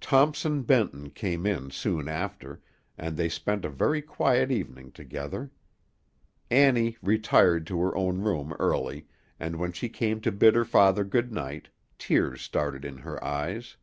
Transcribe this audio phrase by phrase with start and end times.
[0.00, 2.60] Thompson Benton came in soon after,
[2.98, 5.52] and they spent a very quiet evening together.
[6.50, 9.06] Annie retired to her own room early,
[9.38, 13.76] and when she came to bid her father good night, tears started in her eyes.